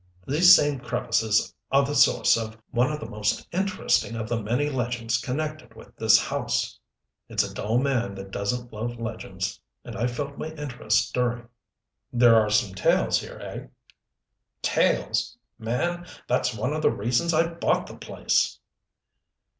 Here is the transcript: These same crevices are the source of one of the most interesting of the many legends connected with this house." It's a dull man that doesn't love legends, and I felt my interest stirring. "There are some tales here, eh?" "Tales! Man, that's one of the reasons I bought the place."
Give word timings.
These 0.25 0.55
same 0.55 0.79
crevices 0.79 1.53
are 1.71 1.85
the 1.85 1.93
source 1.93 2.35
of 2.35 2.57
one 2.71 2.91
of 2.91 2.99
the 2.99 3.07
most 3.07 3.47
interesting 3.51 4.15
of 4.15 4.27
the 4.27 4.41
many 4.41 4.67
legends 4.67 5.19
connected 5.19 5.75
with 5.75 5.95
this 5.95 6.19
house." 6.19 6.79
It's 7.29 7.43
a 7.43 7.53
dull 7.53 7.77
man 7.77 8.15
that 8.15 8.31
doesn't 8.31 8.73
love 8.73 8.99
legends, 8.99 9.61
and 9.85 9.95
I 9.95 10.07
felt 10.07 10.39
my 10.39 10.47
interest 10.53 11.07
stirring. 11.09 11.49
"There 12.11 12.35
are 12.35 12.49
some 12.49 12.73
tales 12.73 13.19
here, 13.19 13.37
eh?" 13.43 13.67
"Tales! 14.63 15.37
Man, 15.59 16.07
that's 16.27 16.55
one 16.55 16.73
of 16.73 16.81
the 16.81 16.89
reasons 16.89 17.31
I 17.31 17.47
bought 17.53 17.85
the 17.85 17.95
place." 17.95 18.57